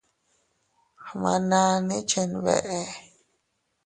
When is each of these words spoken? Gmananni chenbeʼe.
Gmananni 1.07 1.97
chenbeʼe. 2.09 2.79